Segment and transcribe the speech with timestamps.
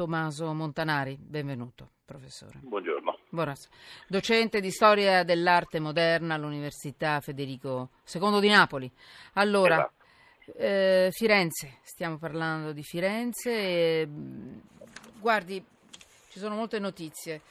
[0.00, 2.58] Tommaso Montanari, benvenuto professore.
[2.62, 3.18] Buongiorno.
[3.28, 3.74] Buonasera.
[4.08, 8.90] Docente di storia dell'arte moderna all'Università Federico II di Napoli.
[9.34, 10.58] Allora, esatto.
[10.58, 13.50] eh, Firenze, stiamo parlando di Firenze.
[13.50, 14.08] E,
[15.20, 15.62] guardi,
[16.30, 17.42] ci sono molte notizie.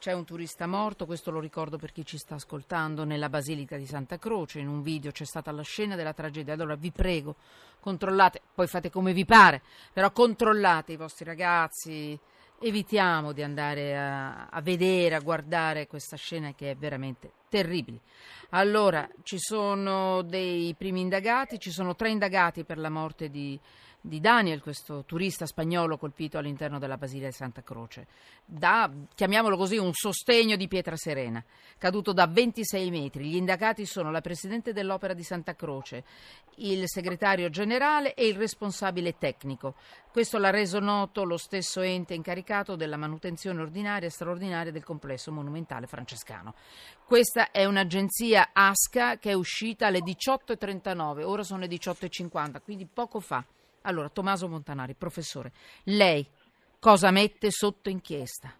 [0.00, 3.84] C'è un turista morto, questo lo ricordo per chi ci sta ascoltando, nella Basilica di
[3.84, 4.60] Santa Croce.
[4.60, 6.54] In un video c'è stata la scena della tragedia.
[6.54, 7.34] Allora vi prego,
[7.80, 9.60] controllate, poi fate come vi pare,
[9.92, 12.16] però controllate i vostri ragazzi.
[12.60, 17.98] Evitiamo di andare a, a vedere, a guardare questa scena che è veramente terribile.
[18.50, 23.58] Allora, ci sono dei primi indagati, ci sono tre indagati per la morte di
[24.00, 28.06] di Daniel, questo turista spagnolo colpito all'interno della Basilica di Santa Croce,
[28.44, 31.44] da, chiamiamolo così, un sostegno di pietra serena,
[31.76, 33.28] caduto da 26 metri.
[33.28, 36.04] Gli indagati sono la Presidente dell'Opera di Santa Croce,
[36.56, 39.74] il segretario generale e il responsabile tecnico.
[40.10, 45.32] Questo l'ha reso noto lo stesso ente incaricato della manutenzione ordinaria e straordinaria del complesso
[45.32, 46.54] monumentale francescano.
[47.04, 53.20] Questa è un'agenzia ASCA che è uscita alle 18.39, ora sono le 18.50, quindi poco
[53.20, 53.44] fa.
[53.82, 55.52] Allora, Tommaso Montanari, professore,
[55.84, 56.26] lei
[56.80, 58.52] cosa mette sotto inchiesta?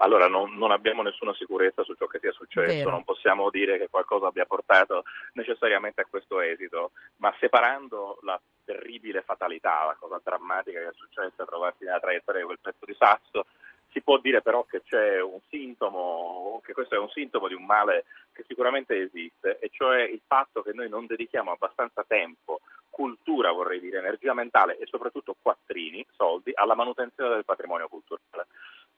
[0.00, 2.90] Allora non, non, abbiamo nessuna sicurezza su ciò che sia successo, Vero.
[2.90, 9.22] non possiamo dire che qualcosa abbia portato necessariamente a questo esito, ma separando la terribile
[9.22, 13.46] fatalità, la cosa drammatica che è successa, trovarsi nella traiettoria di quel pezzo di sasso,
[13.90, 17.64] si può dire però che c'è un sintomo, che questo è un sintomo di un
[17.64, 22.60] male che sicuramente esiste, e cioè il fatto che noi non dedichiamo abbastanza tempo
[22.98, 28.48] cultura, vorrei dire, energia mentale e soprattutto quattrini, soldi, alla manutenzione del patrimonio culturale.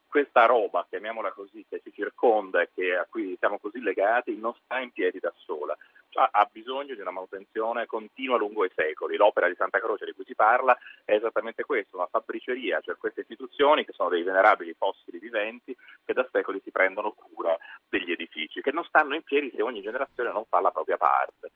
[0.09, 4.55] Questa roba, chiamiamola così, che ci circonda e che, a cui siamo così legati, non
[4.65, 5.77] sta in piedi da sola.
[6.09, 9.17] Cioè, ha bisogno di una manutenzione continua lungo i secoli.
[9.17, 13.21] L'opera di Santa Croce di cui si parla è esattamente questo, una fabbriceria, cioè queste
[13.21, 17.55] istituzioni che sono dei venerabili fossili viventi che da secoli si prendono cura
[17.87, 21.53] degli edifici, che non stanno in piedi se ogni generazione non fa la propria parte.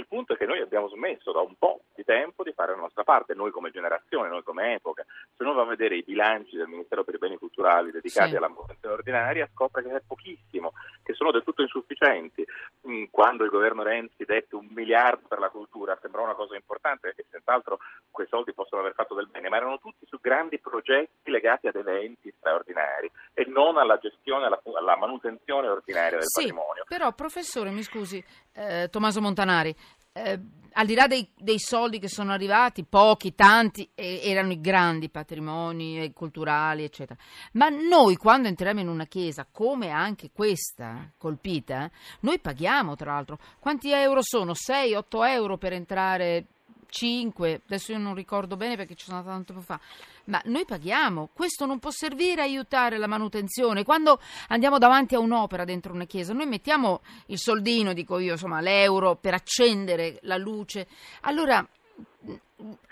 [0.00, 2.80] Il punto è che noi abbiamo smesso da un po' di tempo di fare la
[2.80, 5.04] nostra parte, noi come generazione, noi come epoca.
[5.36, 8.36] Se uno va a vedere i bilanci del Ministero per i beni culturali dedicati sì.
[8.36, 10.72] alla manutenzione ordinaria, scopre che è pochissimo,
[11.02, 12.44] che sono del tutto insufficienti.
[12.88, 17.12] Mm, quando il governo Renzi dette un miliardo per la cultura, sembrava una cosa importante
[17.14, 17.78] e senz'altro
[18.10, 21.76] quei soldi possono aver fatto del bene, ma erano tutti su grandi progetti legati ad
[21.76, 26.84] eventi straordinari e non alla gestione, alla, alla manutenzione ordinaria del sì, patrimonio.
[26.88, 28.24] Però, professore, mi scusi,
[28.54, 29.74] eh, Tommaso Montanari,
[30.12, 30.38] eh,
[30.72, 35.08] al di là dei, dei, soldi che sono arrivati, pochi, tanti, eh, erano i grandi
[35.08, 37.18] patrimoni eh, culturali, eccetera.
[37.52, 43.38] Ma noi quando entriamo in una chiesa, come anche questa colpita, noi paghiamo tra l'altro.
[43.58, 44.52] Quanti euro sono?
[44.52, 46.46] 6-8 euro per entrare
[46.90, 49.80] 5, adesso io non ricordo bene perché ci sono andata tanto tempo fa,
[50.24, 53.84] ma noi paghiamo, questo non può servire a aiutare la manutenzione.
[53.84, 58.60] Quando andiamo davanti a un'opera dentro una chiesa, noi mettiamo il soldino, dico io, insomma,
[58.60, 60.86] l'euro per accendere la luce.
[61.22, 61.66] Allora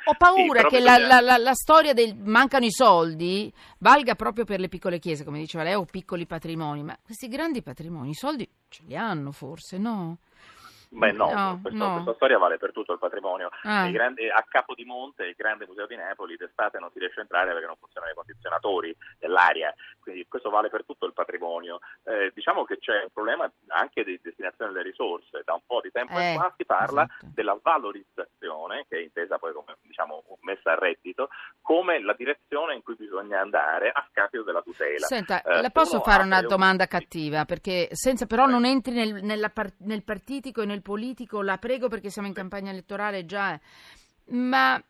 [0.04, 4.44] ho paura sì, che la, la, la, la, storia del mancano i soldi valga proprio
[4.44, 8.14] per le piccole chiese, come diceva lei, o piccoli patrimoni, ma questi grandi patrimoni, i
[8.14, 10.18] soldi ce li hanno forse, no?
[10.90, 13.50] Beh no, no, questo, no, questa storia vale per tutto il patrimonio.
[13.62, 13.88] Ah.
[13.90, 17.66] Grandi, a Capodimonte, il grande museo di Napoli, d'estate non si riesce a entrare perché
[17.66, 21.80] non funzionano i condizionatori dell'aria, quindi questo vale per tutto il patrimonio.
[22.04, 25.90] Eh, diciamo che c'è un problema anche di destinazione delle risorse, da un po' di
[25.90, 27.32] tempo eh, in qua si parla esatto.
[27.34, 28.36] della valorizzazione,
[28.88, 31.28] che è intesa poi come diciamo, messa a reddito,
[31.60, 35.06] come la direzione in cui bisogna andare a scapito della tutela.
[35.06, 36.88] Senta, eh, le posso fare una domanda un...
[36.88, 41.88] cattiva, perché senza però non entri nel, nella, nel partitico e nel politico, la prego
[41.88, 43.58] perché siamo in campagna elettorale già,
[44.26, 44.82] ma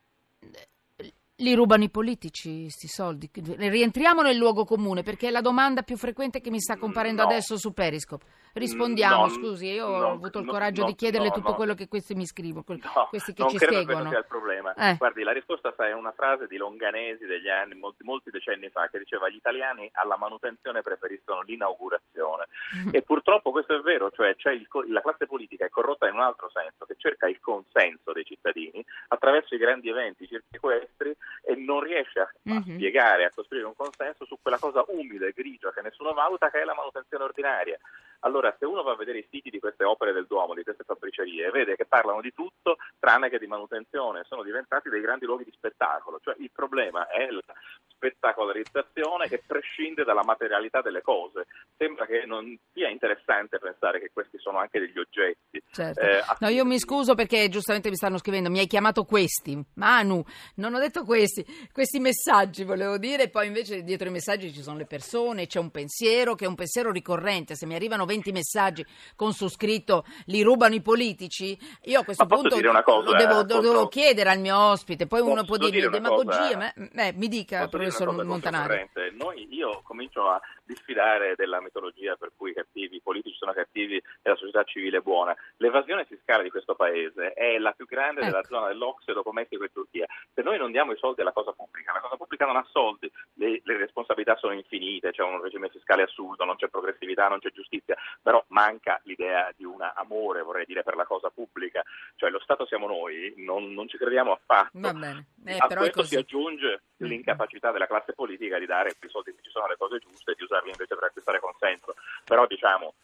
[1.40, 3.30] li rubano i politici questi soldi?
[3.32, 7.28] Rientriamo nel luogo comune perché è la domanda più frequente che mi sta comparendo no.
[7.28, 8.24] adesso su Periscope.
[8.54, 12.14] Rispondiamo, no, scusi, io no, ho avuto il coraggio di chiederle tutto quello che questi
[12.14, 12.64] mi scrivono,
[13.08, 14.02] questi che non ci credo seguono.
[14.02, 14.74] Non sia il problema.
[14.74, 14.96] Eh.
[14.96, 18.98] Guardi, la risposta è una frase di Longanesi degli anni, molti, molti, decenni fa, che
[18.98, 22.46] diceva gli italiani alla manutenzione preferiscono l'inaugurazione.
[22.90, 26.50] e purtroppo questo è vero, cioè il, la classe politica è corrotta in un altro
[26.52, 31.14] senso, che cerca il consenso dei cittadini attraverso i grandi eventi, i circhi equestri
[31.48, 32.76] e non riesce a, mm-hmm.
[32.76, 36.60] spiegare, a costruire un consenso su quella cosa umida e grigia che nessuno valuta, che
[36.60, 37.78] è la manutenzione ordinaria.
[38.20, 40.84] Allora, se uno va a vedere i siti di queste opere del Duomo, di queste
[40.84, 45.44] fabbricerie, vede che parlano di tutto tranne che di manutenzione, sono diventati dei grandi luoghi
[45.44, 46.20] di spettacolo.
[46.22, 47.40] Cioè, il problema è la
[47.86, 51.46] spettacolarizzazione che prescinde dalla materialità delle cose.
[51.78, 55.47] Sembra che non sia interessante pensare che questi sono anche degli oggetti.
[55.70, 56.00] Certo.
[56.00, 59.62] Eh, no, io mi scuso perché giustamente mi stanno scrivendo, mi hai chiamato questi.
[59.74, 60.24] Manu,
[60.56, 64.78] non ho detto questi, questi messaggi volevo dire, poi invece dietro i messaggi ci sono
[64.78, 67.54] le persone, c'è un pensiero che è un pensiero ricorrente.
[67.54, 68.84] Se mi arrivano 20 messaggi
[69.14, 73.34] con su scritto li rubano i politici, io a questo ma punto cosa, lo, devo,
[73.42, 77.68] lo devo, chiedere al mio ospite, poi uno può dire demagogia, ma eh, mi dica
[77.68, 78.88] professor Montanari.
[79.12, 83.96] Noi, io comincio a diffidare della metodologia per cui i cattivi, i politici sono cattivi
[83.96, 85.34] e la società civile è buona.
[85.60, 88.30] L'evasione fiscale di questo paese è la più grande ecco.
[88.30, 90.06] della zona dell'Ocse dopo Messico e Turchia.
[90.32, 93.10] Se noi non diamo i soldi alla cosa pubblica, la cosa pubblica non ha soldi,
[93.34, 97.50] le, le responsabilità sono infinite, c'è un regime fiscale assurdo, non c'è progressività, non c'è
[97.50, 101.82] giustizia, però manca l'idea di un amore, vorrei dire, per la cosa pubblica.
[102.14, 104.78] Cioè lo Stato siamo noi, non, non ci crediamo affatto.
[104.78, 105.26] Va bene.
[105.44, 107.06] Eh, a questo si aggiunge mm.
[107.06, 110.34] l'incapacità della classe politica di dare i soldi che ci sono alle cose giuste e
[110.36, 111.94] di usarli invece per acquistare consenso.
[112.24, 112.94] Però diciamo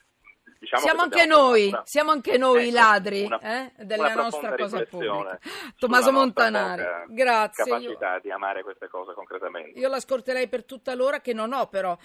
[0.65, 4.55] Diciamo siamo, anche noi, una, siamo anche noi ecco, i ladri una, eh, della nostra
[4.55, 5.39] cosa pubblica.
[5.79, 7.65] Tommaso Montanari, grazie.
[7.65, 9.79] capacità io, di amare queste cose concretamente.
[9.79, 11.97] Io l'ascolterei per tutta l'ora che non ho però,